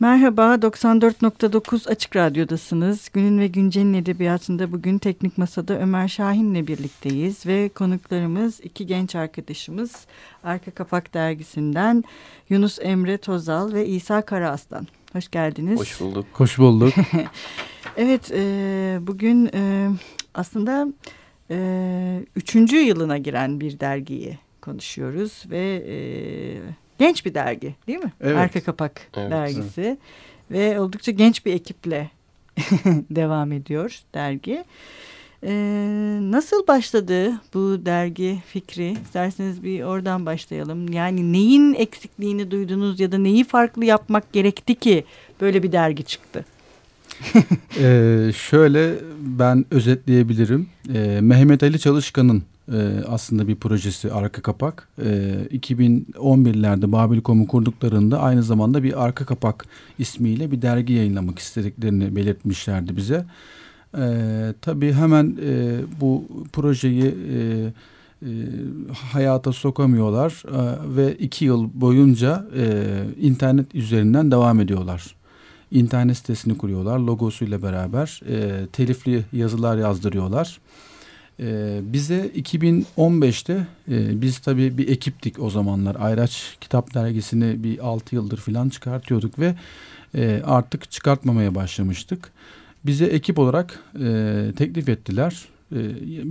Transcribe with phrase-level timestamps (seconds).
[0.00, 3.08] Merhaba, 94.9 Açık Radyo'dasınız.
[3.12, 7.46] Günün ve Güncel'in edebiyatında bugün Teknik Masa'da Ömer Şahin'le birlikteyiz.
[7.46, 10.06] Ve konuklarımız iki genç arkadaşımız
[10.44, 12.04] Arka Kapak Dergisi'nden
[12.48, 14.86] Yunus Emre Tozal ve İsa Karaaslan.
[15.12, 15.80] Hoş geldiniz.
[15.80, 16.26] Hoş bulduk.
[16.32, 16.94] Hoş bulduk.
[17.96, 19.90] evet, e, bugün e,
[20.34, 20.88] aslında
[21.50, 25.84] e, üçüncü yılına giren bir dergiyi konuşuyoruz ve...
[25.88, 28.12] E, genç bir dergi değil mi?
[28.20, 28.36] Evet.
[28.36, 29.98] Arka Kapak evet, dergisi evet.
[30.50, 32.10] ve oldukça genç bir ekiple
[33.10, 34.64] devam ediyor dergi.
[35.42, 38.96] Ee, nasıl başladı bu dergi fikri?
[39.04, 40.92] İsterseniz bir oradan başlayalım.
[40.92, 45.04] Yani neyin eksikliğini duydunuz ya da neyi farklı yapmak gerekti ki
[45.40, 46.44] böyle bir dergi çıktı?
[47.80, 50.68] ee, şöyle ben özetleyebilirim.
[50.94, 54.88] Ee, Mehmet Ali Çalışkan'ın e, aslında bir projesi arka kapak.
[54.98, 55.04] E,
[55.52, 59.66] 2011'lerde Babil.com'u kurduklarında aynı zamanda bir arka kapak
[59.98, 63.24] ismiyle bir dergi yayınlamak istediklerini belirtmişlerdi bize.
[63.98, 64.06] E,
[64.60, 67.72] tabii hemen e, bu projeyi e,
[68.22, 68.30] e,
[69.12, 72.84] hayata sokamıyorlar e, ve iki yıl boyunca e,
[73.20, 75.14] internet üzerinden devam ediyorlar.
[75.70, 80.58] İnternet sitesini kuruyorlar logosuyla beraber e, telifli yazılar yazdırıyorlar.
[81.40, 85.96] Ee, bize 2015'te e, biz tabii bir ekiptik o zamanlar.
[85.98, 89.54] Ayraç Kitap Dergisi'ni bir 6 yıldır falan çıkartıyorduk ve
[90.14, 92.30] e, artık çıkartmamaya başlamıştık.
[92.86, 95.44] Bize ekip olarak e, teklif ettiler.
[95.72, 95.78] E,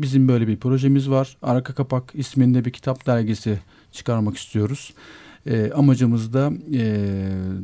[0.02, 1.38] bizim böyle bir projemiz var.
[1.42, 3.60] Arka Kapak isminde bir kitap dergisi
[3.92, 4.94] çıkarmak istiyoruz.
[5.48, 6.84] E, amacımız da e,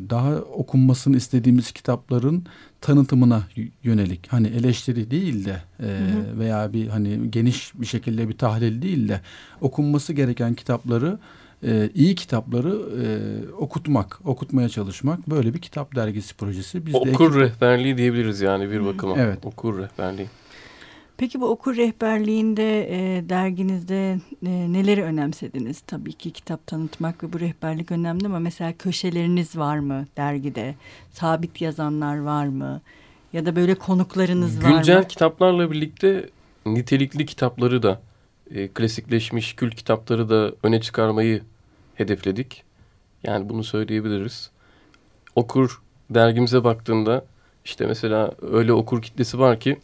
[0.09, 2.45] daha okunmasını istediğimiz kitapların
[2.81, 3.43] tanıtımına
[3.83, 6.39] yönelik hani eleştiri değil de e, hı hı.
[6.39, 9.21] veya bir hani geniş bir şekilde bir tahlil değil de
[9.61, 11.19] okunması gereken kitapları
[11.63, 12.69] e, iyi kitapları
[13.03, 13.05] e,
[13.53, 16.85] okutmak, okutmaya çalışmak böyle bir kitap dergisi projesi.
[16.85, 19.17] Biz Okur de rehberliği diyebiliriz yani bir bakıma.
[19.17, 19.45] Evet.
[19.45, 20.27] Okur rehberliği.
[21.17, 25.81] Peki bu okur rehberliğinde e, derginizde e, neleri önemsediniz?
[25.81, 30.75] Tabii ki kitap tanıtmak ve bu rehberlik önemli ama mesela köşeleriniz var mı dergide?
[31.11, 32.81] Sabit yazanlar var mı?
[33.33, 34.77] Ya da böyle konuklarınız Güncel var mı?
[34.77, 36.29] Güncel kitaplarla birlikte
[36.65, 38.01] nitelikli kitapları da
[38.51, 41.41] e, klasikleşmiş kült kitapları da öne çıkarmayı
[41.95, 42.63] hedefledik.
[43.23, 44.51] Yani bunu söyleyebiliriz.
[45.35, 47.25] Okur dergimize baktığında
[47.65, 49.77] işte mesela öyle okur kitlesi var ki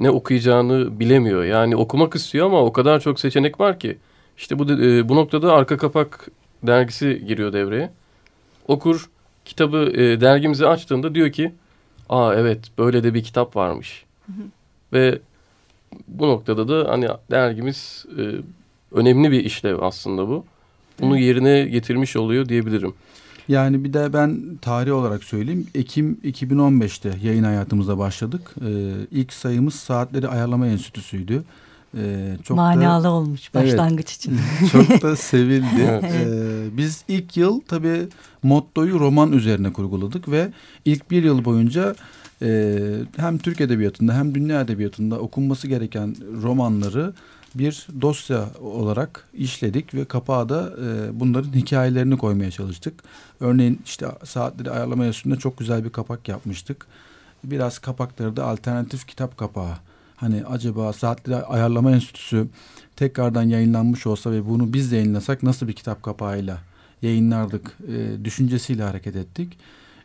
[0.00, 1.44] ne okuyacağını bilemiyor.
[1.44, 3.98] Yani okumak istiyor ama o kadar çok seçenek var ki.
[4.38, 6.28] İşte bu e, bu noktada arka kapak
[6.62, 7.90] dergisi giriyor devreye.
[8.68, 9.10] Okur
[9.44, 11.52] kitabı e, dergimizi açtığında diyor ki,
[12.08, 14.04] aa evet böyle de bir kitap varmış.
[14.26, 14.42] Hı hı.
[14.92, 15.18] Ve
[16.08, 18.22] bu noktada da hani dergimiz e,
[18.92, 20.44] önemli bir işlev aslında bu.
[21.00, 22.94] Bunu yerine getirmiş oluyor diyebilirim.
[23.50, 25.66] Yani bir de ben tarih olarak söyleyeyim.
[25.74, 28.54] Ekim 2015'te yayın hayatımıza başladık.
[28.66, 31.44] Ee, ilk sayımız Saatleri Ayarlama Enstitüsü'ydü.
[31.96, 34.38] Ee, çok Manalı da, olmuş başlangıç evet, için.
[34.72, 35.82] çok da sevildi.
[36.02, 38.08] ee, biz ilk yıl tabii
[38.42, 40.52] mottoyu roman üzerine kurguladık ve
[40.84, 41.94] ilk bir yıl boyunca
[42.42, 42.78] e,
[43.16, 47.12] hem Türk Edebiyatı'nda hem dünya edebiyatında okunması gereken romanları
[47.54, 52.94] bir dosya olarak işledik ve kapağa da e, bunların hikayelerini koymaya çalıştık.
[53.40, 56.86] Örneğin işte saatleri ayarlama üstünde çok güzel bir kapak yapmıştık.
[57.44, 59.74] Biraz kapakları da alternatif kitap kapağı.
[60.16, 62.46] Hani acaba saatleri ayarlama enstitüsü
[62.96, 66.58] tekrardan yayınlanmış olsa ve bunu biz de yayınlasak nasıl bir kitap kapağıyla
[67.02, 69.58] yayınlardık e, düşüncesiyle hareket ettik.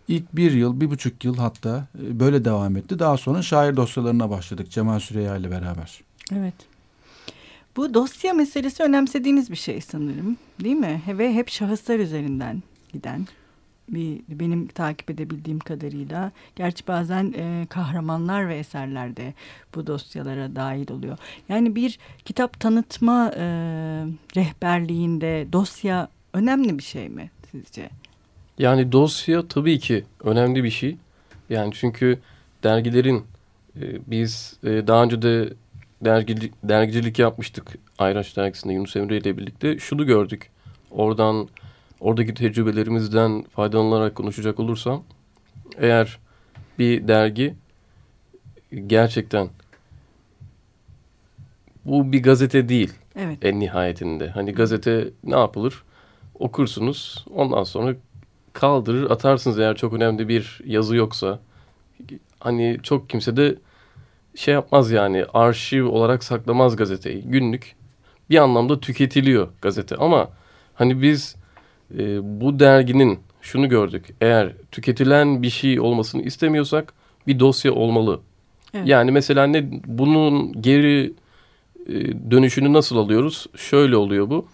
[0.07, 2.99] İlk bir yıl, bir buçuk yıl hatta e, böyle devam etti.
[2.99, 6.01] Daha sonra şair dosyalarına başladık Cemal Süreyya ile beraber.
[6.31, 6.74] Evet.
[7.75, 11.01] Bu dosya meselesi önemsediğiniz bir şey sanırım değil mi?
[11.07, 12.63] Ve hep şahıslar üzerinden
[12.93, 13.27] giden
[13.89, 19.33] bir benim takip edebildiğim kadarıyla gerçi bazen e, kahramanlar ve eserlerde
[19.75, 21.17] bu dosyalara dahil oluyor.
[21.49, 23.43] Yani bir kitap tanıtma e,
[24.35, 27.89] rehberliğinde dosya önemli bir şey mi sizce?
[28.57, 30.97] Yani dosya tabii ki önemli bir şey.
[31.49, 32.19] Yani çünkü
[32.63, 33.23] dergilerin
[33.81, 35.53] e, biz e, daha önce de
[36.01, 39.79] dergi, dergicilik yapmıştık Ayraç dergisinde Yunus Emre ile birlikte.
[39.79, 40.49] Şunu gördük.
[40.91, 41.47] Oradan
[41.99, 45.03] oradaki tecrübelerimizden faydalanarak konuşacak olursam
[45.77, 46.19] eğer
[46.79, 47.55] bir dergi
[48.87, 49.49] gerçekten
[51.85, 53.45] bu bir gazete değil evet.
[53.45, 54.29] en nihayetinde.
[54.29, 55.83] Hani gazete ne yapılır?
[56.39, 57.95] Okursunuz ondan sonra
[58.53, 61.39] kaldırır atarsınız eğer çok önemli bir yazı yoksa.
[62.39, 63.55] Hani çok kimse de
[64.35, 67.21] şey yapmaz yani arşiv olarak saklamaz gazeteyi.
[67.21, 67.75] Günlük
[68.29, 70.29] bir anlamda tüketiliyor gazete ama
[70.73, 71.35] hani biz
[71.97, 74.05] e, bu derginin şunu gördük.
[74.21, 76.93] Eğer tüketilen bir şey olmasını istemiyorsak
[77.27, 78.19] bir dosya olmalı.
[78.73, 78.87] Evet.
[78.87, 81.13] Yani mesela ne bunun geri
[81.87, 81.93] e,
[82.31, 83.47] dönüşünü nasıl alıyoruz?
[83.55, 84.45] Şöyle oluyor bu.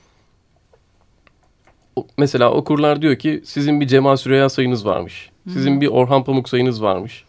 [2.18, 5.30] Mesela okurlar diyor ki sizin bir Cemal Süreya sayınız varmış.
[5.48, 7.24] Sizin bir Orhan Pamuk sayınız varmış.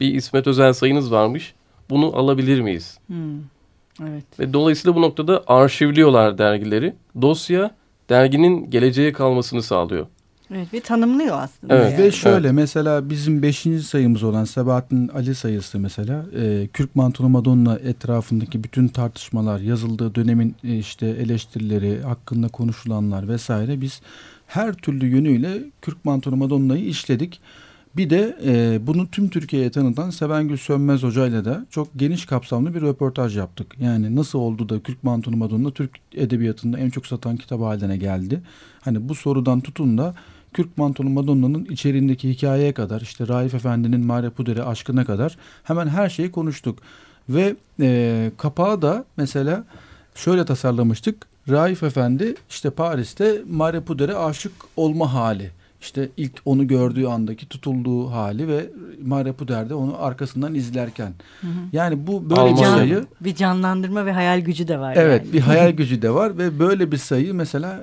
[0.00, 1.54] Bir İsmet Özel sayınız varmış.
[1.90, 2.98] Bunu alabilir miyiz?
[3.10, 3.14] Hı.
[4.02, 4.24] Evet.
[4.38, 6.94] Ve dolayısıyla bu noktada arşivliyorlar dergileri.
[7.22, 7.74] Dosya
[8.08, 10.06] derginin geleceğe kalmasını sağlıyor.
[10.54, 11.76] Evet ve tanımlıyor aslında.
[11.76, 11.92] Evet.
[11.92, 12.04] Yani.
[12.04, 12.56] Ve şöyle evet.
[12.56, 18.88] mesela bizim beşinci sayımız olan Sebahattin Ali sayısı mesela e, Kürk Mantolu Madonna etrafındaki bütün
[18.88, 24.00] tartışmalar, yazıldığı dönemin e, işte eleştirileri, hakkında konuşulanlar vesaire biz
[24.46, 27.40] her türlü yönüyle Kürk Mantolu Madonna'yı işledik.
[27.96, 32.74] Bir de e, bunu tüm Türkiye'ye tanıtan Sevengül Sönmez Hoca ile de çok geniş kapsamlı
[32.74, 33.76] bir röportaj yaptık.
[33.80, 38.40] Yani nasıl oldu da Kürk Mantolu Madonna Türk Edebiyatı'nda en çok satan kitap haline geldi?
[38.80, 40.14] Hani bu sorudan tutun da
[40.52, 46.08] Kürk Mantolu Madonna'nın içeriğindeki hikayeye kadar işte Raif Efendi'nin Mare Puderi aşkına kadar hemen her
[46.08, 46.78] şeyi konuştuk.
[47.28, 49.64] Ve e, kapağı da mesela
[50.14, 51.26] şöyle tasarlamıştık.
[51.48, 55.50] Raif Efendi işte Paris'te Mare Puderi aşık olma hali.
[55.80, 58.70] İşte ilk onu gördüğü andaki tutulduğu hali ve
[59.02, 61.14] Mare Puder'de onu arkasından izlerken.
[61.40, 61.50] Hı hı.
[61.72, 63.06] Yani bu böyle bir sayı.
[63.20, 64.94] Bir canlandırma ve hayal gücü de var.
[64.96, 65.32] Evet yani.
[65.32, 67.80] bir hayal gücü de var ve böyle bir sayı mesela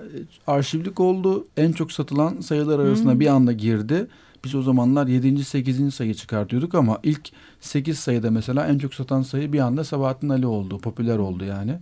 [0.47, 1.47] arşivlik oldu.
[1.57, 3.19] En çok satılan sayılar arasında hı.
[3.19, 4.07] bir anda girdi.
[4.43, 5.43] Biz o zamanlar 7.
[5.43, 5.93] 8.
[5.93, 7.29] sayı çıkartıyorduk ama ilk
[7.61, 10.79] 8 sayıda mesela en çok satan sayı bir anda Sabahattin Ali oldu.
[10.79, 11.79] Popüler oldu yani.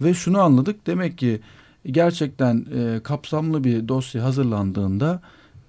[0.00, 1.40] Ve şunu anladık demek ki
[1.86, 5.20] gerçekten e, kapsamlı bir dosya hazırlandığında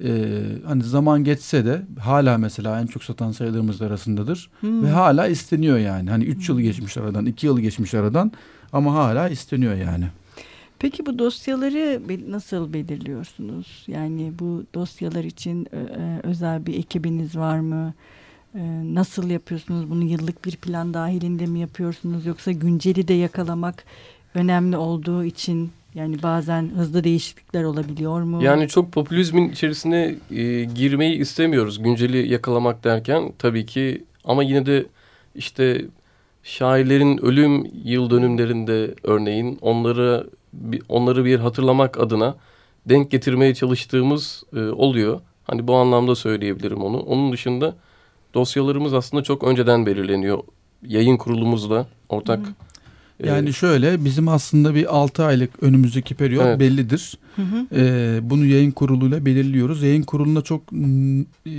[0.03, 4.50] e, hani zaman geçse de hala mesela en çok satan sayılarımız arasındadır.
[4.59, 4.83] Hmm.
[4.83, 6.09] Ve hala isteniyor yani.
[6.09, 8.31] Hani 3 yıl geçmiş aradan, 2 yıl geçmiş aradan
[8.73, 10.05] ama hala isteniyor yani.
[10.79, 12.01] Peki bu dosyaları
[12.31, 13.83] nasıl belirliyorsunuz?
[13.88, 17.94] Yani bu dosyalar için e, e, özel bir ekibiniz var mı?
[18.55, 18.61] E,
[18.95, 19.89] nasıl yapıyorsunuz?
[19.89, 22.25] Bunu yıllık bir plan dahilinde mi yapıyorsunuz?
[22.25, 23.85] Yoksa günceli de yakalamak
[24.35, 28.44] önemli olduğu için yani bazen hızlı değişiklikler olabiliyor mu?
[28.44, 31.84] Yani çok popülizmin içerisine e, girmeyi istemiyoruz.
[31.84, 34.86] Günceli yakalamak derken tabii ki ama yine de
[35.36, 35.86] işte
[36.44, 40.30] şairlerin ölüm yıl dönümlerinde örneğin onları
[40.90, 42.36] onları bir hatırlamak adına
[42.86, 45.22] denk getirmeye çalıştığımız e, oluyor.
[45.44, 47.00] Hani bu anlamda söyleyebilirim onu.
[47.00, 47.75] Onun dışında
[48.34, 50.44] dosyalarımız aslında çok önceden belirleniyor.
[50.88, 52.51] Yayın kurulumuzla ortak Hı.
[53.24, 56.60] Yani şöyle bizim aslında bir 6 aylık önümüzdeki periyot evet.
[56.60, 57.18] bellidir.
[57.36, 57.65] Hı hı.
[57.75, 59.83] Ee, bunu yayın kuruluyla belirliyoruz.
[59.83, 61.56] Yayın kurulunda çok e,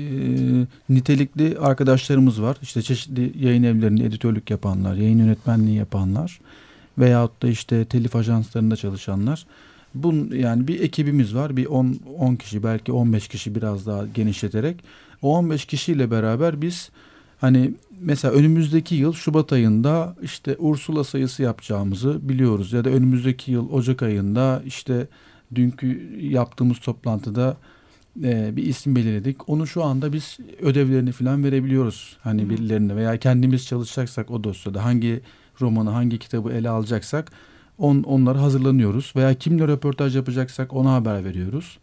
[0.89, 2.56] nitelikli arkadaşlarımız var.
[2.62, 6.41] İşte çeşitli yayın evlerinde editörlük yapanlar, yayın yönetmenliği yapanlar
[6.99, 9.47] veyahut da işte telif ajanslarında çalışanlar.
[9.95, 11.56] Bun yani bir ekibimiz var.
[11.56, 14.77] Bir 10 10 kişi belki 15 kişi biraz daha genişleterek
[15.23, 16.91] o 15 kişiyle beraber biz
[17.44, 22.73] Hani mesela önümüzdeki yıl Şubat ayında işte Ursula sayısı yapacağımızı biliyoruz.
[22.73, 25.06] Ya da önümüzdeki yıl Ocak ayında işte
[25.55, 27.56] dünkü yaptığımız toplantıda
[28.23, 29.49] e, bir isim belirledik.
[29.49, 32.17] Onu şu anda biz ödevlerini falan verebiliyoruz.
[32.23, 32.50] Hani hmm.
[32.50, 35.20] birilerine veya kendimiz çalışacaksak o dosyada hangi
[35.61, 37.32] romanı hangi kitabı ele alacaksak
[37.79, 39.12] on, onları hazırlanıyoruz.
[39.17, 41.79] Veya kimle röportaj yapacaksak ona haber veriyoruz.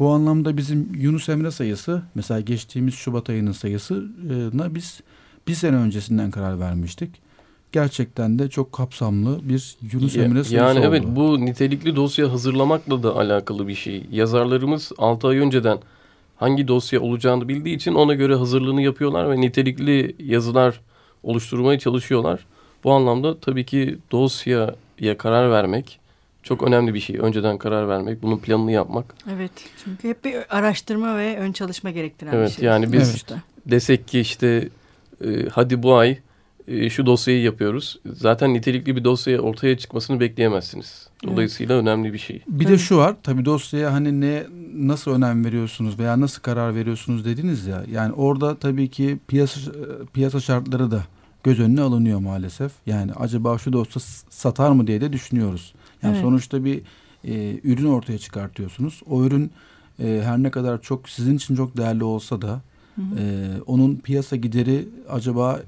[0.00, 5.00] Bu anlamda bizim Yunus Emre sayısı mesela geçtiğimiz Şubat ayının sayısına biz
[5.48, 7.10] bir sene öncesinden karar vermiştik.
[7.72, 10.86] Gerçekten de çok kapsamlı bir Yunus Emre sayısı Yani oldu.
[10.88, 14.06] evet bu nitelikli dosya hazırlamakla da alakalı bir şey.
[14.10, 15.78] Yazarlarımız 6 ay önceden
[16.36, 20.80] hangi dosya olacağını bildiği için ona göre hazırlığını yapıyorlar ve nitelikli yazılar
[21.22, 22.46] oluşturmaya çalışıyorlar.
[22.84, 24.74] Bu anlamda tabii ki dosyaya
[25.18, 25.98] karar vermek
[26.46, 27.16] çok önemli bir şey.
[27.18, 29.14] Önceden karar vermek, bunun planını yapmak.
[29.36, 29.50] Evet.
[29.84, 32.64] Çünkü hep bir araştırma ve ön çalışma gerektiren evet, bir şey.
[32.64, 33.40] Yani biz evet.
[33.66, 34.68] desek ki işte
[35.24, 36.18] e, hadi bu ay
[36.68, 37.98] e, şu dosyayı yapıyoruz.
[38.12, 41.08] Zaten nitelikli bir dosyaya ortaya çıkmasını bekleyemezsiniz.
[41.24, 41.82] Dolayısıyla evet.
[41.82, 42.42] önemli bir şey.
[42.48, 43.16] Bir de şu var.
[43.22, 47.84] Tabii dosyaya hani ne nasıl önem veriyorsunuz veya nasıl karar veriyorsunuz dediniz ya.
[47.92, 49.60] Yani orada tabii ki piyasa
[50.12, 51.02] piyasa şartları da
[51.44, 52.72] göz önüne alınıyor maalesef.
[52.86, 55.74] Yani acaba şu dosya satar mı diye de düşünüyoruz.
[56.06, 56.24] Yani evet.
[56.24, 56.82] sonuçta bir
[57.24, 59.02] e, ürün ortaya çıkartıyorsunuz.
[59.10, 59.50] O ürün
[60.02, 62.60] e, her ne kadar çok sizin için çok değerli olsa da
[62.94, 63.20] hı hı.
[63.20, 65.60] E, onun piyasa gideri acaba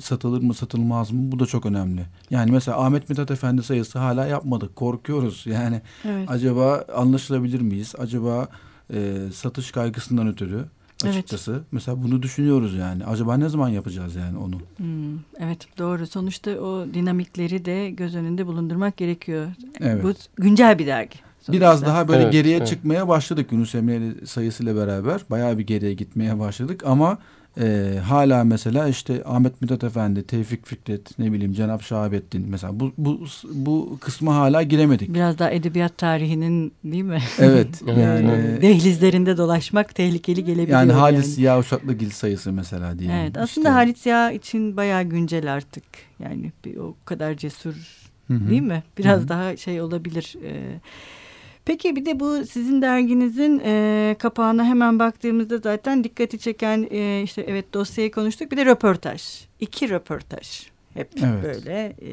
[0.00, 2.06] satılır mı satılmaz mı bu da çok önemli.
[2.30, 4.76] Yani mesela Ahmet Mithat Efendi sayısı hala yapmadık.
[4.76, 5.42] Korkuyoruz.
[5.46, 6.30] Yani evet.
[6.30, 7.94] acaba anlaşılabilir miyiz?
[7.98, 8.48] Acaba
[8.94, 10.64] e, satış kaygısından ötürü
[11.04, 11.52] açıkçası.
[11.52, 11.62] Evet.
[11.72, 13.04] Mesela bunu düşünüyoruz yani.
[13.04, 14.56] Acaba ne zaman yapacağız yani onu?
[14.76, 16.06] Hmm, evet doğru.
[16.06, 19.46] Sonuçta o dinamikleri de göz önünde bulundurmak gerekiyor.
[19.80, 20.04] Evet.
[20.04, 21.16] Bu güncel bir dergi.
[21.40, 21.52] Sonuçta.
[21.52, 22.68] Biraz daha böyle Evet, geriye evet.
[22.68, 25.20] çıkmaya başladık Yunus Emre'li sayısıyla beraber.
[25.30, 27.18] Bayağı bir geriye gitmeye başladık ama
[27.60, 32.92] e, hala mesela işte Ahmet Mithat Efendi, Tevfik Fikret, ne bileyim Cenap Şahabettin mesela bu
[32.98, 33.20] bu
[33.54, 35.14] bu kısma hala giremedik.
[35.14, 37.18] Biraz daha edebiyat tarihinin değil mi?
[37.38, 38.62] Evet Evet, yani evet.
[38.62, 40.80] Dehlizlerinde dolaşmak tehlikeli gelebiliyor.
[40.80, 43.16] yani Halis Ziya Uşaklıgil sayısı mesela diyelim.
[43.16, 45.84] Evet aslında İşte- Halit Ziya için bayağı güncel artık.
[46.18, 47.74] Yani bir, o kadar cesur
[48.28, 48.50] Hı hı.
[48.50, 48.82] değil mi?
[48.98, 49.28] Biraz Hı hı.
[49.28, 50.34] daha şey olabilir.
[50.44, 50.80] Ee,
[51.64, 57.44] peki bir de bu sizin derginizin e, kapağına hemen baktığımızda zaten dikkati çeken e, işte
[57.48, 58.52] evet dosyayı konuştuk.
[58.52, 59.44] Bir de röportaj.
[59.60, 60.66] İki röportaj.
[60.94, 61.44] Hep Evet.
[61.44, 62.10] böyle e,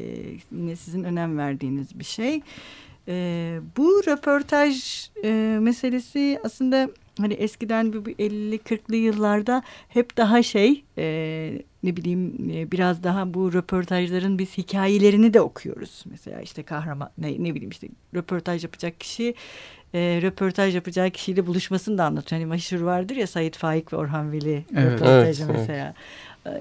[0.52, 2.40] yine sizin önem verdiğiniz bir şey.
[3.08, 3.14] E,
[3.76, 11.62] bu röportaj e, meselesi aslında hani eskiden bu bu 50-40'lı yıllarda hep daha şey e,
[11.82, 16.04] ne bileyim e, biraz daha bu röportajların biz hikayelerini de okuyoruz.
[16.10, 19.34] Mesela işte kahraman ne, ne bileyim işte röportaj yapacak kişi
[19.94, 22.40] e, röportaj yapacağı kişiyle buluşmasını da anlatıyor.
[22.40, 24.92] Hani meşhur vardır ya Sait Faik ve Orhan Veli Evet.
[24.92, 25.68] röportajı Evet, evet.
[25.68, 25.94] mesela.
[26.46, 26.52] E,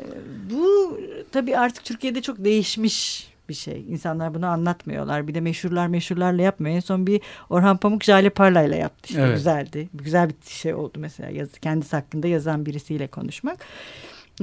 [0.51, 0.99] bu
[1.31, 3.85] tabii artık Türkiye'de çok değişmiş bir şey.
[3.89, 5.27] İnsanlar bunu anlatmıyorlar.
[5.27, 6.75] Bir de meşhurlar meşhurlarla yapmıyor.
[6.75, 9.09] En son bir Orhan Pamuk Jale Parla'yla yaptı.
[9.09, 9.35] İşte Evet.
[9.35, 9.89] güzeldi.
[9.93, 11.29] Güzel bir şey oldu mesela.
[11.29, 13.57] Yazı, kendisi hakkında yazan birisiyle konuşmak.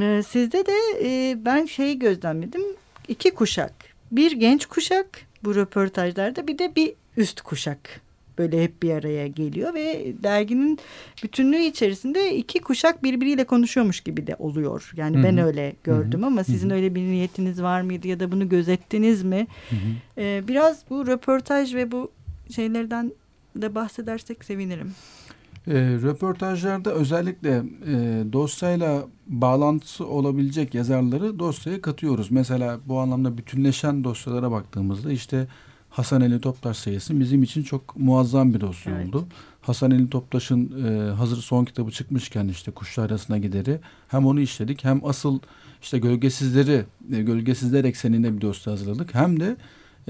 [0.01, 2.63] Ee, sizde de e, ben şeyi gözlemledim.
[3.09, 3.73] İki kuşak.
[4.13, 5.07] Bir genç kuşak
[5.45, 8.01] bu röportajlarda bir de bir üst kuşak
[8.39, 10.79] böyle hep bir araya geliyor ve derginin
[11.23, 14.93] bütünlüğü içerisinde iki kuşak birbiriyle konuşuyormuş gibi de oluyor.
[14.97, 15.25] Yani Hı hı.
[15.25, 16.75] ben öyle gördüm ama sizin hı.
[16.75, 19.47] öyle bir niyetiniz var mıydı ya da bunu gözettiniz mi?
[19.71, 19.79] Hı hı.
[20.19, 22.11] Ee, biraz bu röportaj ve bu
[22.55, 23.13] şeylerden
[23.57, 24.95] de bahsedersek sevinirim.
[25.67, 32.31] E, röportajlarda özellikle e, dosyayla bağlantısı olabilecek yazarları dosyaya katıyoruz.
[32.31, 35.47] Mesela bu anlamda bütünleşen dosyalara baktığımızda işte
[35.91, 39.09] Hasan Ali Toptaş sayısı bizim için çok muazzam bir dosya Evet.
[39.09, 39.27] oldu.
[39.61, 44.85] Hasan Ali Toptaş'ın e, hazır son kitabı çıkmışken işte Kuşlar Arasına Gideri hem onu işledik
[44.85, 45.39] hem asıl
[45.83, 49.15] işte Gölgesizleri, e, Gölgesizler ekseninde bir dosya hazırladık.
[49.15, 49.57] Hem de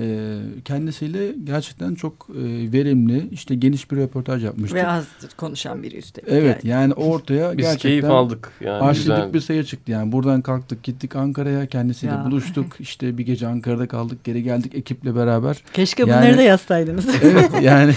[0.00, 4.78] e, kendisiyle gerçekten çok e, verimli işte geniş bir röportaj yapmıştık.
[4.78, 5.04] Ve az
[5.36, 6.28] konuşan biri üstelik.
[6.30, 6.82] Evet yani.
[6.82, 8.52] yani ortaya Biz gerçekten keyif aldık.
[8.60, 9.34] Yani arşivlik güzel.
[9.34, 10.12] bir sayı çıktı yani.
[10.12, 12.24] Buradan kalktık gittik Ankara'ya kendisiyle Ya.
[12.24, 12.76] buluştuk.
[12.80, 15.62] İşte bir gece Ankara'da kaldık geri geldik ekiple beraber.
[15.72, 17.06] Keşke Yani- bunları da yazsaydınız.
[17.22, 17.92] Evet yani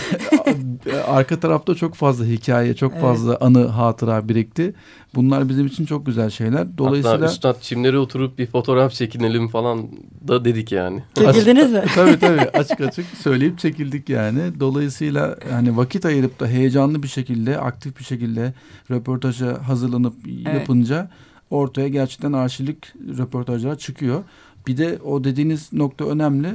[1.08, 3.02] arka tarafta çok fazla hikaye çok Evet.
[3.02, 4.74] fazla anı hatıra birikti.
[5.16, 6.78] Bunlar bizim için çok güzel şeyler.
[6.78, 9.88] Dolayısıyla Hatta üstad çimlere oturup bir fotoğraf çekinelim falan
[10.28, 11.04] da dedik yani.
[11.16, 11.84] Çekildiniz mi?
[11.96, 14.42] tabii tabii açık açık söyleyip çekildik yani.
[14.60, 18.54] Dolayısıyla hani vakit ayırıp da heyecanlı bir şekilde, aktif bir şekilde
[18.92, 20.54] röportaja hazırlanıp Evet.
[20.60, 21.10] yapınca
[21.50, 22.78] ortaya gerçekten arşivlik
[23.18, 24.24] röportajlar çıkıyor.
[24.68, 26.48] Bir de o dediğiniz nokta önemli.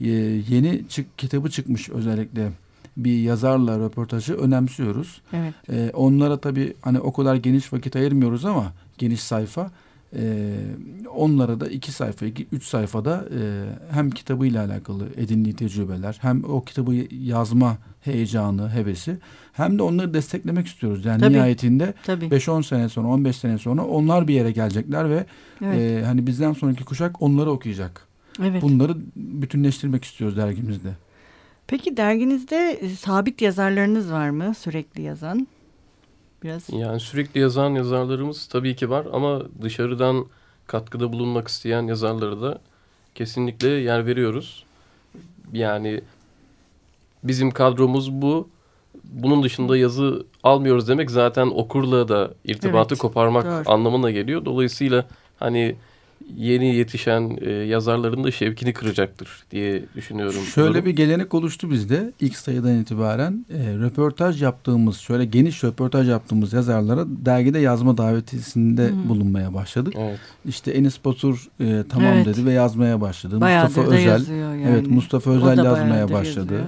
[0.00, 0.08] Ee,
[0.48, 2.50] yeni çık, kitabı çıkmış özellikle
[2.96, 5.20] bir yazarla röportajı önemsiyoruz.
[5.32, 5.54] Evet.
[5.70, 9.70] Ee, onlara tabii hani o kadar geniş vakit ayırmıyoruz ama geniş sayfa.
[10.16, 10.54] Ee,
[11.16, 16.64] onlara da iki sayfa, iki, üç sayfada e, hem kitabıyla alakalı edindiği tecrübeler, hem o
[16.64, 19.16] kitabı yazma heyecanı, hevesi,
[19.52, 21.04] hem de onları desteklemek istiyoruz.
[21.04, 21.32] Yani Tabii.
[21.34, 22.24] nihayetinde Tabii.
[22.24, 25.26] 5-10 sene sonra, 15 sene sonra onlar bir yere gelecekler ve
[25.64, 25.78] Evet.
[26.02, 28.06] e, hani bizden sonraki kuşak onları okuyacak.
[28.42, 28.62] evet.
[28.62, 30.90] Bunları bütünleştirmek istiyoruz dergimizde.
[31.72, 34.54] Peki derginizde e, sabit yazarlarınız var mı?
[34.54, 35.48] Sürekli yazan?
[36.42, 40.26] Biraz Yani sürekli yazan yazarlarımız tabii ki var ama dışarıdan
[40.66, 42.58] katkıda bulunmak isteyen yazarlara da
[43.14, 44.64] kesinlikle yer veriyoruz.
[45.52, 46.00] Yani
[47.24, 48.48] bizim kadromuz bu.
[49.04, 53.74] Bunun dışında yazı almıyoruz demek zaten okurla da irtibatı Evet, koparmak doğru.
[53.74, 54.44] anlamına geliyor.
[54.44, 55.04] Dolayısıyla
[55.38, 55.76] hani
[56.36, 60.40] yeni yetişen e, yazarların da şevkini kıracaktır diye düşünüyorum.
[60.54, 66.52] Şöyle bir gelenek oluştu bizde ilk sayıdan itibaren e, röportaj yaptığımız şöyle geniş röportaj yaptığımız
[66.52, 69.08] yazarlara dergide yazma davetisinde Hı.
[69.08, 69.94] bulunmaya başladık.
[69.98, 70.18] Evet.
[70.44, 72.26] İşte Enis Batur e, tamam Evet.
[72.26, 73.40] dedi ve yazmaya başladı.
[73.40, 74.66] bayağıdır Mustafa Özel yani.
[74.70, 76.52] evet Mustafa Özel yazmaya başladı.
[76.52, 76.64] yazıyor.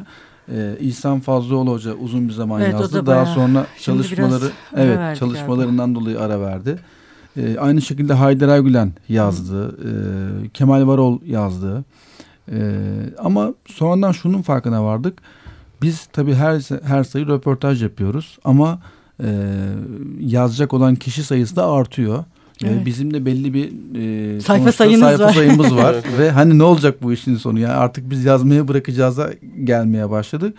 [0.53, 2.97] Ee, İhsan Fazlıoğlu Hoca uzun bir zaman Evet, yazdı.
[2.97, 4.45] da Daha bayağı- sonra çalışmaları
[4.77, 6.79] evet çalışmalarından dolayı ara verdi.
[7.37, 9.77] Ee, aynı şekilde Haydar Aygülen yazdı.
[9.85, 11.85] Ee, Kemal Varol yazdı.
[12.53, 12.75] Ee,
[13.19, 15.19] ama sonradan şunun farkına vardık.
[15.83, 18.79] Biz tabii her her sayı röportaj yapıyoruz ama
[19.23, 19.29] e,
[20.21, 22.25] yazacak olan kişi sayısı da artıyor.
[22.65, 22.87] Evet.
[22.87, 23.73] Bizim de belli bir
[24.37, 25.33] e, Sayfa sayınız sayfa var.
[25.33, 29.31] sayımız var ve hani ne olacak bu işin sonu ya artık biz yazmaya bırakacağıza
[29.65, 30.55] gelmeye başladık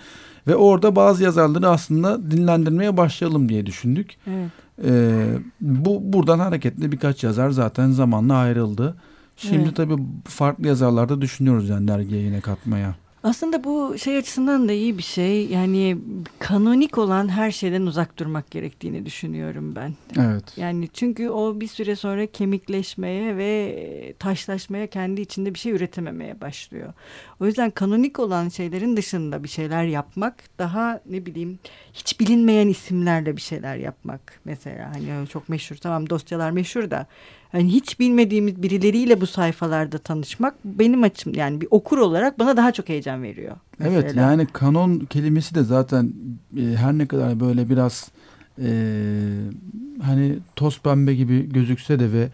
[0.47, 4.15] ve orada bazı yazarları aslında dinlendirmeye başlayalım diye düşündük.
[4.27, 4.49] Evet.
[4.83, 5.25] Ee,
[5.61, 8.95] bu buradan hareketle birkaç yazar zaten zamanla ayrıldı.
[9.35, 9.75] Şimdi Evet.
[9.75, 12.95] tabii farklı yazarlar da düşünüyoruz yani dergiye yine katmaya.
[13.25, 15.47] Aslında bu şey açısından da iyi bir şey.
[15.47, 15.97] Yani
[16.39, 19.93] kanonik olan her şeyden uzak durmak gerektiğini düşünüyorum ben.
[20.19, 20.57] Evet.
[20.57, 26.93] Yani çünkü o bir süre sonra kemikleşmeye ve taşlaşmaya kendi içinde bir şey üretememeye başlıyor.
[27.39, 31.59] O yüzden kanonik olan şeylerin dışında bir şeyler yapmak daha ne bileyim
[31.93, 37.07] hiç bilinmeyen isimlerle bir şeyler yapmak mesela hani çok meşhur tamam dosyalar meşhur da
[37.55, 42.71] hani hiç bilmediğimiz birileriyle bu sayfalarda tanışmak benim açım yani bir okur olarak bana daha
[42.71, 43.55] çok heyecan veriyor.
[43.79, 43.99] Mesela.
[43.99, 46.13] Evet yani kanon kelimesi de zaten
[46.57, 48.11] e, her ne kadar böyle biraz
[48.61, 48.69] e,
[50.01, 52.29] hani toz pembe gibi gözükse de ve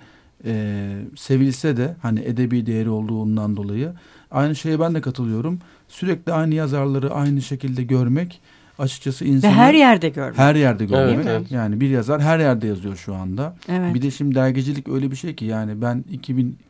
[0.46, 3.94] e, sevilse de hani edebi değeri olduğundan dolayı
[4.32, 5.60] aynı şeye ben de katılıyorum.
[5.88, 8.42] Sürekli aynı yazarları aynı şekilde görmek
[8.82, 10.38] açıkçası insanı Ve her yerde görmek.
[10.38, 11.16] her yerde görmek.
[11.16, 11.52] Evet, evet.
[11.52, 13.56] Yani bir yazar her yerde yazıyor şu anda.
[13.70, 13.94] Evet.
[13.94, 16.04] Bir de şimdi dergicilik öyle bir şey ki yani ben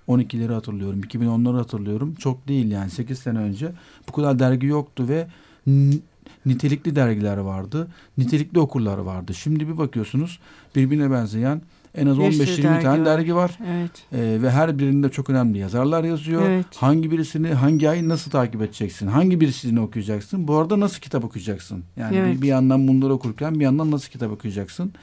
[0.07, 2.15] 2012'leri hatırlıyorum, 2010'ları hatırlıyorum.
[2.15, 3.71] Çok değil yani 8 sene önce
[4.07, 5.27] bu kadar dergi yoktu ve
[6.45, 7.87] nitelikli dergiler vardı.
[8.17, 9.33] Nitelikli okurlar vardı.
[9.33, 10.39] Şimdi bir bakıyorsunuz
[10.75, 11.61] birbirine benzeyen
[11.95, 13.05] en az Bir sürü 15-20 dergi tane var.
[13.05, 13.57] dergi var.
[13.67, 13.91] Evet.
[14.13, 16.41] Ee, ve her birinde çok önemli yazarlar yazıyor.
[16.49, 16.65] Evet.
[16.75, 19.07] Hangi birisini hangi ay nasıl takip edeceksin?
[19.07, 20.47] Hangi birisini okuyacaksın?
[20.47, 21.83] Bu arada nasıl kitap okuyacaksın?
[21.97, 22.37] Yani Evet.
[22.37, 24.93] bir, bir yandan bunları okurken bir yandan nasıl kitap okuyacaksın?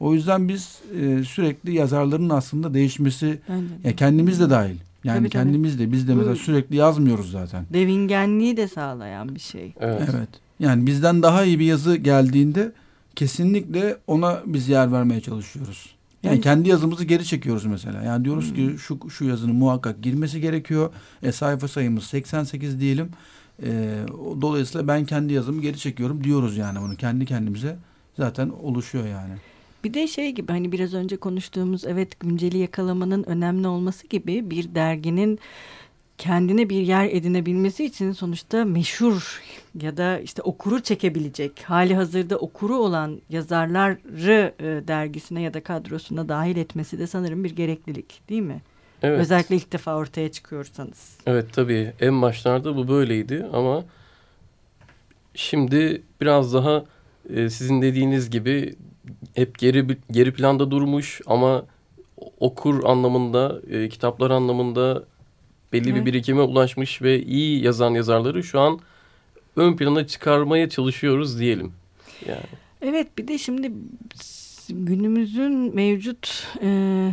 [0.00, 3.88] O yüzden biz e, sürekli yazarların aslında değişmesi Bence de.
[3.88, 4.76] ya kendimiz de dahil.
[5.04, 5.44] Yani Tabii, tabii.
[5.44, 7.64] kendimiz de biz de mesela Bu- sürekli yazmıyoruz zaten.
[7.72, 9.72] Devingenliği de sağlayan bir şey.
[9.80, 10.02] Evet.
[10.16, 10.28] Evet.
[10.60, 12.72] Yani bizden daha iyi bir yazı geldiğinde
[13.16, 15.94] kesinlikle ona biz yer vermeye çalışıyoruz.
[16.22, 18.02] Yani Yani- kendi yazımızı geri çekiyoruz mesela.
[18.02, 20.92] Yani diyoruz ki şu şu yazının muhakkak girmesi gerekiyor.
[21.22, 23.10] E, sayfa sayımız 88 diyelim.
[23.62, 23.98] E,
[24.40, 27.76] dolayısıyla ben kendi yazımı geri çekiyorum diyoruz yani bunu kendi kendimize
[28.16, 29.34] zaten oluşuyor yani.
[29.84, 34.74] Bir de şey gibi hani biraz önce konuştuğumuz evet günceli yakalamanın önemli olması gibi bir
[34.74, 35.38] derginin
[36.18, 39.42] kendine bir yer edinebilmesi için sonuçta meşhur
[39.82, 46.28] ya da işte okuru çekebilecek hali hazırda okuru olan yazarları e, dergisine ya da kadrosuna
[46.28, 48.60] dahil etmesi de sanırım bir gereklilik değil mi?
[49.02, 49.20] Evet.
[49.20, 51.18] Özellikle ilk defa ortaya çıkıyorsanız.
[51.26, 53.84] Evet tabii en başlarda bu böyleydi ama
[55.34, 56.84] şimdi biraz daha
[57.34, 58.74] e, sizin dediğiniz gibi
[59.34, 61.64] hep geri geri planda durmuş ama
[62.40, 65.04] okur anlamında, e, kitaplar anlamında
[65.72, 66.06] belli bir Evet.
[66.06, 68.78] birikime ulaşmış ve iyi yazan yazarları şu an
[69.56, 71.72] ön plana çıkarmaya çalışıyoruz diyelim.
[72.28, 72.40] Yani
[72.82, 73.72] Evet bir de şimdi
[74.70, 76.66] günümüzün mevcut e,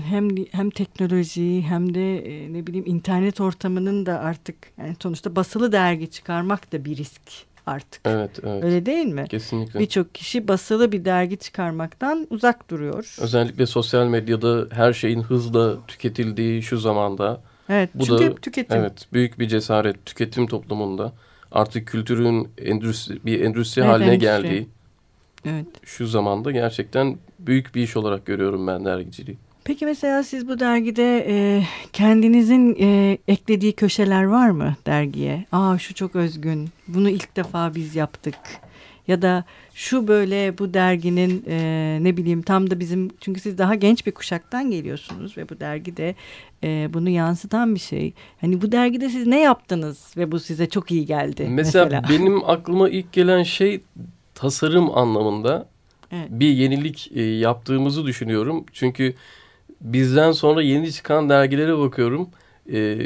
[0.10, 5.72] hem hem teknoloji hem de e, ne bileyim internet ortamının da artık yani sonuçta basılı
[5.72, 7.22] dergi çıkarmak da bir risk
[7.66, 8.02] artık.
[8.06, 8.64] evet, evet.
[8.64, 9.26] Öyle değil mi?
[9.30, 9.80] Kesinlikle.
[9.80, 13.16] Birçok kişi basılı bir dergi çıkarmaktan uzak duruyor.
[13.22, 18.78] Özellikle sosyal medyada her şeyin hızla tüketildiği şu zamanda Evet Bu çünkü da- hep tüketim.
[18.78, 21.14] Evet, büyük bir cesaret tüketim toplumunda
[21.52, 24.26] artık kültürün endüstri, bir endüstri Evet, haline endüstri.
[24.44, 24.68] geldiği
[25.46, 25.66] Evet.
[25.84, 29.38] şu zamanda gerçekten büyük bir iş olarak görüyorum ben dergiciliği.
[29.66, 35.46] Peki mesela siz bu dergide e, kendinizin e, eklediği köşeler var mı dergiye?
[35.52, 36.70] Aa şu çok özgün.
[36.88, 38.36] Bunu ilk defa biz yaptık.
[39.08, 43.76] Ya da şu böyle bu derginin e, ne bileyim tam da bizim çünkü siz daha
[43.76, 46.16] genç bir kuşaktan geliyorsunuz ve bu dergide
[46.64, 48.14] e, bunu yansıtan bir şey.
[48.42, 52.04] Hani bu dergide siz ne yaptınız ve bu size çok iyi geldi Mesela, mesela.
[52.10, 53.82] benim aklıma ilk gelen şey
[54.36, 55.68] tasarım anlamında
[56.12, 56.28] Evet.
[56.30, 58.66] bir yenilik e, yaptığımızı düşünüyorum.
[58.74, 59.14] Çünkü
[59.94, 62.30] bizden sonra yeni çıkan dergilere bakıyorum.
[62.74, 62.98] e,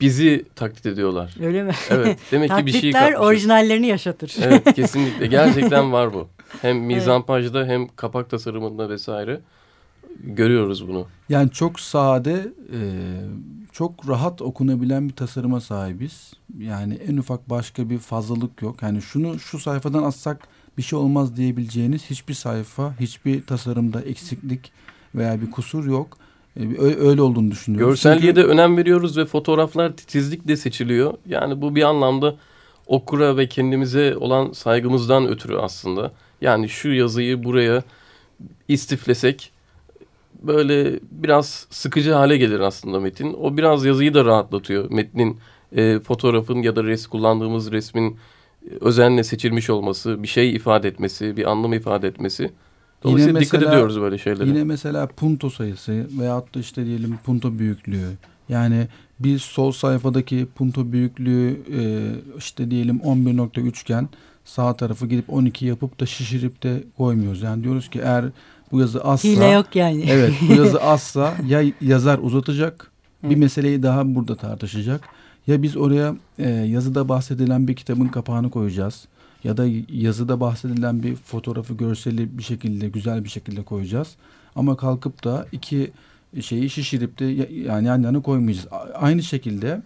[0.00, 1.34] bizi taklit ediyorlar.
[1.42, 1.72] Öyle mi?
[1.90, 3.26] Evet, demek ki bir şey Taklitler katmışız.
[3.26, 4.36] orijinallerini yaşatır.
[4.42, 6.28] Evet kesinlikle gerçekten var bu.
[6.62, 9.40] Hem mizampajda hem kapak tasarımında vesaire
[10.24, 11.06] görüyoruz bunu.
[11.28, 12.32] Yani çok sade,
[12.72, 12.78] e,
[13.72, 16.32] çok rahat okunabilen bir tasarıma sahibiz.
[16.58, 18.82] Yani en ufak başka bir fazlalık yok.
[18.82, 24.72] Yani şunu şu sayfadan atsak bir şey olmaz diyebileceğiniz hiçbir sayfa, hiçbir tasarımda eksiklik
[25.18, 26.18] veya bir kusur yok.
[26.56, 27.88] E, öyle olduğunu düşünüyorum.
[27.90, 31.14] Görselliğe Çünkü- de önem veriyoruz ve fotoğraflar titizlikle seçiliyor.
[31.28, 32.34] Yani bu bir anlamda
[32.86, 36.12] okura ve kendimize olan saygımızdan ötürü aslında.
[36.40, 37.82] Yani şu yazıyı buraya
[38.68, 39.50] istiflesek
[40.42, 43.34] böyle biraz sıkıcı hale gelir aslında metin.
[43.40, 44.90] O biraz yazıyı da rahatlatıyor.
[44.90, 45.38] Metnin,
[45.76, 48.16] e, fotoğrafın ya da res kullandığımız resmin
[48.80, 52.50] özenle seçilmiş olması, bir şey ifade etmesi, bir anlam ifade etmesi.
[53.02, 54.48] Dolayısıyla dikkat mesela- ediyoruz böyle şeylere.
[54.48, 58.08] Yine mesela punto sayısı veyahut da işte diyelim punto büyüklüğü.
[58.48, 58.88] Yani
[59.20, 61.80] bir sol sayfadaki punto büyüklüğü e,
[62.38, 64.08] işte diyelim 11.3 iken
[64.44, 67.42] sağ tarafı gidip 12 yapıp da şişirip de koymuyoruz.
[67.42, 68.24] Yani diyoruz ki eğer
[68.72, 70.04] bu yazı azsa Hile yok yani.
[70.08, 72.90] evet bu yazı azsa ya yazar uzatacak
[73.22, 75.00] bir meseleyi daha burada tartışacak
[75.46, 79.04] Ya biz oraya e, yazıda bahsedilen bir kitabın kapağını koyacağız
[79.44, 84.16] ya da yazıda bahsedilen bir fotoğrafı görseli bir şekilde güzel bir şekilde koyacağız.
[84.56, 85.90] Ama kalkıp da iki
[86.40, 88.68] şeyi şişirip de yani yan yana koymayacağız.
[88.94, 89.82] Aynı şekilde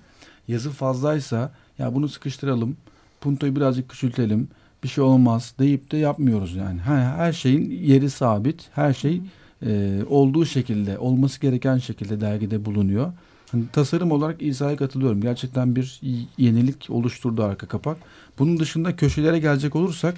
[0.49, 2.77] yazı fazlaysa ya bunu sıkıştıralım,
[3.21, 4.49] puntoyu birazcık küçültelim,
[4.83, 6.81] bir şey olmaz deyip de yapmıyoruz yani.
[6.81, 9.21] Her, her şeyin yeri sabit, her şey
[9.67, 13.13] e, olduğu şekilde, olması gereken şekilde dergide bulunuyor.
[13.53, 15.21] Hani tasarım olarak İsa'ya katılıyorum.
[15.21, 16.01] Gerçekten bir
[16.39, 17.97] yenilik oluşturdu arka kapak.
[18.39, 20.15] Bunun dışında köşelere gelecek olursak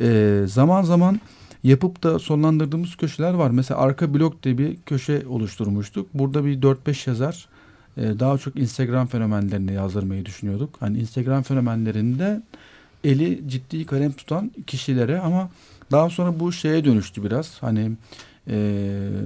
[0.00, 1.20] e, zaman zaman
[1.64, 3.50] yapıp da sonlandırdığımız köşeler var.
[3.50, 6.08] Mesela arka blok diye bir köşe oluşturmuştuk.
[6.14, 7.48] Burada bir 4-5 yazar
[7.96, 10.74] e, daha çok Instagram fenomenlerini yazdırmayı düşünüyorduk.
[10.80, 12.42] Hani Instagram fenomenlerinde
[13.04, 15.50] eli ciddi kalem tutan kişilere ama
[15.90, 17.62] daha sonra bu şeye dönüştü biraz.
[17.62, 17.92] Hani
[18.50, 18.58] e,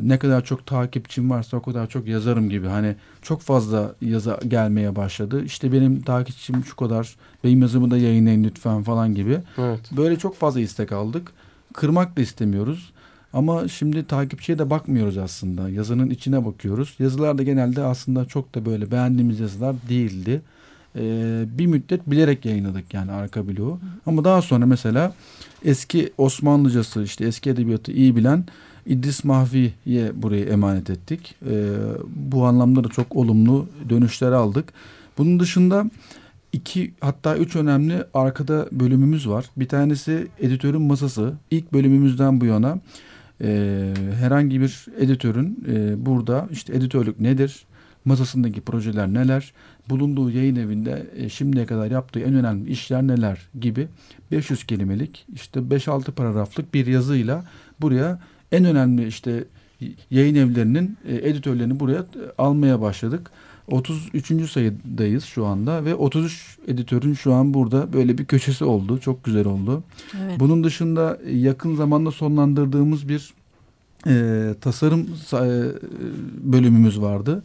[0.03, 2.67] ne kadar çok takipçim varsa o kadar çok yazarım gibi.
[2.67, 5.45] Hani çok fazla yazı gelmeye başladı.
[5.45, 9.39] İşte benim takipçim şu kadar, benim yazımı da yayınlayın lütfen falan gibi.
[9.59, 9.81] Evet.
[9.97, 11.33] Böyle çok fazla istek aldık.
[11.75, 12.93] Kırmak da istemiyoruz.
[13.33, 15.69] Ama şimdi takipçiye de bakmıyoruz aslında.
[15.69, 16.95] Yazının içine bakıyoruz.
[16.99, 20.43] Yazılar da genelde aslında çok da böyle beğendiğimiz yazılar değildi.
[20.97, 23.79] Ee, bir müddet bilerek yayınladık yani arka bloğu.
[24.07, 25.15] Ama daha sonra mesela
[25.65, 28.45] eski Osmanlıcası işte eski edebiyatı iyi bilen
[28.91, 31.35] İdris Mahfi'ye burayı emanet ettik.
[31.51, 31.73] E,
[32.17, 34.73] bu anlamda da çok olumlu dönüşler aldık.
[35.19, 35.91] Bunun dışında
[36.53, 39.51] iki hatta üç önemli arkada bölümümüz var.
[39.57, 41.35] Bir tanesi editörün masası.
[41.51, 42.79] İlk bölümümüzden bu yana
[43.41, 47.65] e, herhangi bir editörün e, burada işte editörlük nedir?
[48.05, 49.53] Masasındaki projeler neler?
[49.89, 53.89] Bulunduğu yayın evinde e, şimdiye kadar yaptığı en önemli işler neler gibi
[54.31, 57.45] 500 kelimelik işte 5-6 paragraflık bir yazıyla
[57.81, 58.21] buraya
[58.53, 59.45] en önemli işte
[60.11, 62.05] yayın evlerinin e, editörlerini buraya e,
[62.39, 63.31] almaya başladık.
[63.69, 64.51] 33.
[64.51, 68.99] sayıdayız şu anda ve 33 editörün şu an burada böyle bir köşesi oldu.
[68.99, 69.83] Çok güzel oldu.
[70.23, 70.41] Evet.
[70.41, 73.35] Bunun dışında yakın zamanda sonlandırdığımız bir
[74.07, 75.01] e, tasarım
[75.33, 75.73] e,
[76.53, 77.43] bölümümüz vardı.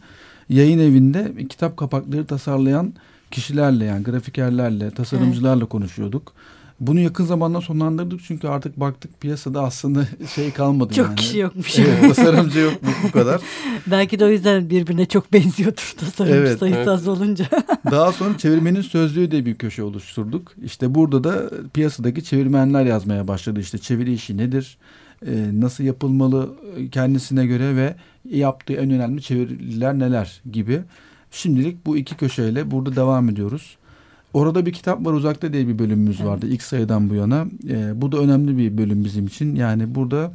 [0.48, 2.94] Yayın evinde kitap kapakları tasarlayan
[3.30, 5.68] kişilerle yani grafikerlerle, tasarımcılarla evet.
[5.68, 6.32] konuşuyorduk.
[6.80, 11.16] Bunu yakın zamanda sonlandırdık çünkü artık baktık piyasada aslında şey kalmadı çok yani.
[11.16, 11.78] kişi yokmuş.
[11.78, 12.74] Evet, tasarımcı yok
[13.06, 13.40] bu kadar.
[13.86, 16.88] Belki de o yüzden birbirine çok benziyordur tasarımcı evet, sayısı evet.
[16.88, 17.46] az olunca.
[17.90, 20.52] Daha sonra çevirmenin sözlüğü diye bir köşe oluşturduk.
[20.64, 23.60] İşte burada da piyasadaki çevirmenler yazmaya başladı.
[23.60, 24.78] İşte çeviri işi nedir?
[25.26, 26.54] Ee, nasıl yapılmalı
[26.92, 27.94] kendisine göre ve
[28.30, 30.80] yaptığı en önemli çeviriler neler gibi.
[31.30, 33.76] Şimdilik bu iki köşeyle burada devam ediyoruz.
[34.36, 36.28] Orada bir kitap var uzakta diye bir bölümümüz evet.
[36.28, 37.46] vardı ilk sayıdan bu yana.
[37.68, 39.54] E, bu da önemli bir bölüm bizim için.
[39.54, 40.32] Yani burada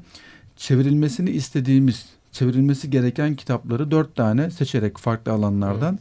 [0.57, 5.99] çevrilmesini istediğimiz, çevrilmesi gereken kitapları dört tane seçerek farklı alanlardan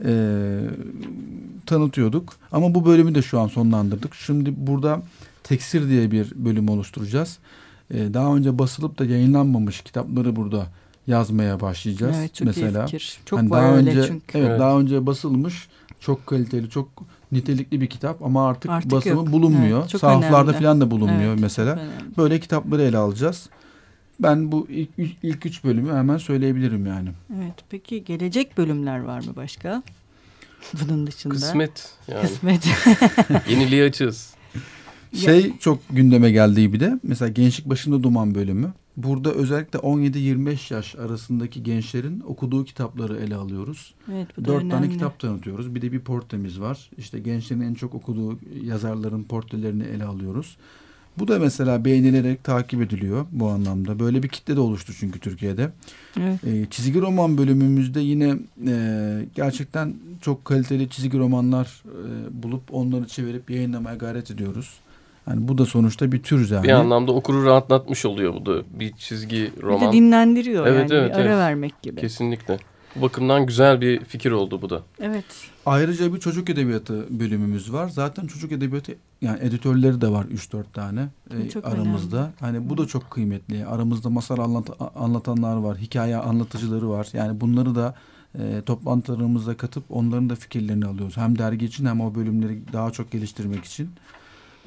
[0.00, 0.10] evet.
[0.10, 0.60] e,
[1.66, 2.32] tanıtıyorduk.
[2.52, 4.14] Ama bu bölümü de şu an sonlandırdık.
[4.14, 5.02] Şimdi burada
[5.42, 7.38] teksir diye bir bölüm oluşturacağız.
[7.94, 10.66] E, daha önce basılıp da yayınlanmamış kitapları burada
[11.06, 12.16] yazmaya başlayacağız.
[12.18, 13.18] Evet, çok Mesela, iyi fikir.
[13.24, 14.38] Çok hani var daha öyle önce, çünkü.
[14.38, 15.68] Evet, evet, daha önce basılmış
[16.00, 16.88] çok kaliteli, çok
[17.32, 19.32] nitelikli bir kitap ama artık, artık basımı yok.
[19.32, 19.80] bulunmuyor.
[19.80, 21.80] Evet, Sahaflarda falan da bulunmuyor evet, mesela.
[22.16, 23.48] Böyle kitapları ele alacağız.
[24.20, 24.90] Ben bu ilk,
[25.22, 27.08] ilk üç bölümü hemen söyleyebilirim yani.
[27.36, 27.54] Evet.
[27.70, 29.82] Peki gelecek bölümler var mı başka?
[30.80, 31.34] Bunun dışında.
[31.34, 31.92] Kısmet.
[32.08, 32.20] Yani.
[32.22, 32.68] Kısmet.
[33.48, 34.34] Yeniliği açığız.
[35.14, 38.72] Şey çok gündeme geldiği bir de mesela Gençlik Başında Duman bölümü.
[39.02, 43.94] Burada özellikle 17-25 yaş arasındaki gençlerin okuduğu kitapları ele alıyoruz.
[44.12, 44.70] Evet, bu da Dört önemli.
[44.70, 45.74] tane kitap tanıtıyoruz.
[45.74, 46.90] Bir de bir portremiz var.
[46.98, 50.56] İşte gençlerin en çok okuduğu yazarların portrelerini ele alıyoruz.
[51.18, 53.98] Bu da mesela beğenilerek takip ediliyor bu anlamda.
[53.98, 55.70] Böyle bir kitle de oluştu çünkü Türkiye'de.
[56.20, 56.44] Evet.
[56.44, 58.36] E, çizgi roman bölümümüzde yine
[58.66, 64.78] e, gerçekten çok kaliteli çizgi romanlar e, bulup onları çevirip yayınlamaya gayret ediyoruz.
[65.30, 66.64] Yani bu da sonuçta bir tür yani.
[66.64, 69.80] Bir anlamda okuru rahatlatmış oluyor bu da bir çizgi roman.
[69.80, 71.36] Bir de dinlendiriyor evet, yani evet, bir ara evet.
[71.38, 72.00] vermek gibi.
[72.00, 72.58] Kesinlikle.
[72.96, 74.82] Bu bakımdan güzel bir fikir oldu bu da.
[75.00, 75.24] Evet.
[75.66, 77.88] Ayrıca bir çocuk edebiyatı bölümümüz var.
[77.88, 82.16] Zaten çocuk edebiyatı yani editörleri de var 3-4 tane e, aramızda.
[82.16, 82.32] Önemli.
[82.40, 83.66] Hani bu da çok kıymetli.
[83.66, 87.08] Aramızda masal anlat anlatanlar var, hikaye anlatıcıları var.
[87.12, 87.94] Yani bunları da
[88.38, 91.16] e, toplantılarımıza katıp onların da fikirlerini alıyoruz.
[91.16, 93.90] Hem dergi için hem o bölümleri daha çok geliştirmek için.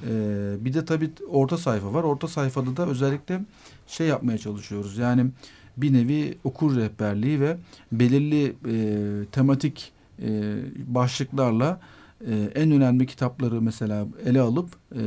[0.09, 2.03] Ee, bir de tabii orta sayfa var.
[2.03, 3.41] Orta sayfada da özellikle
[3.87, 4.97] şey yapmaya çalışıyoruz.
[4.97, 5.25] Yani
[5.77, 7.57] bir nevi okur rehberliği ve
[7.91, 10.55] belirli e, tematik e,
[10.87, 11.79] başlıklarla
[12.27, 15.01] e, en önemli kitapları mesela ele alıp e,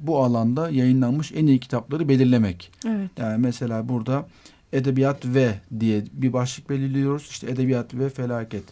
[0.00, 2.72] bu alanda yayınlanmış en iyi kitapları belirlemek.
[2.86, 3.10] Evet.
[3.18, 4.28] Yani mesela burada
[4.72, 7.28] edebiyat ve diye bir başlık belirliyoruz.
[7.30, 8.64] İşte edebiyat ve felaket,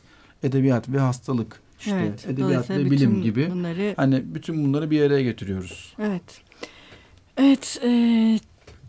[0.43, 3.51] edebiyat ve hastalık işte Evet, edebiyat ve bilim gibi.
[3.51, 5.95] Bunları Hani bütün bunları bir araya getiriyoruz.
[5.99, 6.43] Evet.
[7.37, 7.81] Evet.
[7.85, 7.89] E,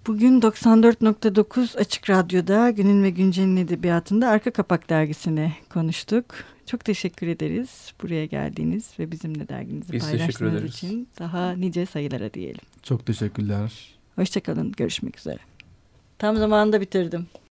[0.08, 6.26] bugün 94.9 Açık Radyo'da Günün ve Güncel'in edebiyatında Arka Kapak dergisini konuştuk.
[6.66, 11.08] Çok teşekkür ederiz buraya geldiğiniz ve bizimle derginizi Biz paylaştığınız için.
[11.20, 12.62] Daha nice sayılara diyelim.
[12.84, 13.96] Çok teşekkürler.
[14.16, 14.72] Hoşçakalın.
[14.72, 15.40] Görüşmek üzere.
[16.18, 17.28] Tam zamanında bitirdim.